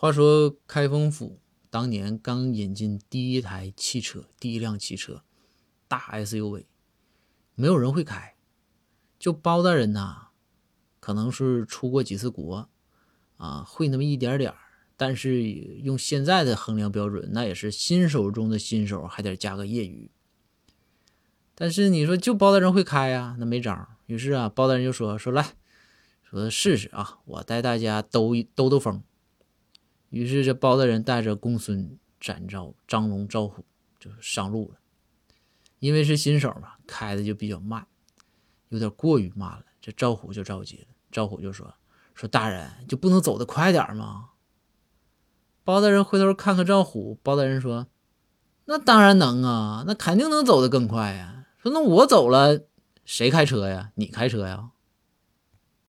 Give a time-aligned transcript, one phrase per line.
[0.00, 1.40] 话说开封府
[1.70, 5.24] 当年刚引进第一台汽车，第一辆汽车，
[5.88, 6.66] 大 SUV，
[7.56, 8.36] 没有人会开，
[9.18, 10.28] 就包大人呐，
[11.00, 12.68] 可能是出过几次国，
[13.38, 14.54] 啊，会那么一点点
[14.96, 15.42] 但是
[15.82, 20.08] 用现在的衡量标准，那也是新手中的新手，还得加个业余。
[21.56, 23.88] 但是你说就包大人会开呀，那没招。
[24.06, 25.56] 于是啊，包大人就说说来
[26.22, 29.02] 说试试啊，我带大家兜兜兜风。
[30.10, 33.64] 于是这包大人带着公孙展昭、张龙、赵虎
[33.98, 34.78] 就上路了。
[35.78, 37.86] 因为是新手嘛，开的就比较慢，
[38.70, 39.64] 有点过于慢了。
[39.80, 41.72] 这赵虎就着急了，赵虎就说
[42.14, 44.30] 说大人就不能走得快点吗？
[45.62, 47.86] 包大人回头看看赵虎，包大人说
[48.66, 52.62] ：“那当然能啊，那肯定能走得更快呀。”说：“那我走了，
[53.04, 53.92] 谁开车呀？
[53.94, 54.70] 你开车呀？”